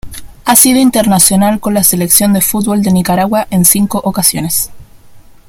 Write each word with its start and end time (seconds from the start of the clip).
Ha 0.45 0.55
sido 0.55 0.79
internacional 0.79 1.59
con 1.59 1.75
la 1.75 1.83
Selección 1.83 2.33
de 2.33 2.41
fútbol 2.41 2.81
de 2.81 2.89
Nicaragua 2.89 3.45
en 3.51 3.65
cinco 3.65 4.01
ocasiones. 4.03 4.71